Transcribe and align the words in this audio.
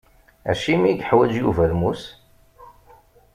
Acimi 0.51 0.87
i 0.89 0.93
yeḥwaǧ 0.97 1.31
Yuba 1.41 1.63
lmus? 1.71 2.03